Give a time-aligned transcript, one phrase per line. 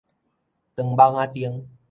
[0.75, 1.67] 張蠓仔燈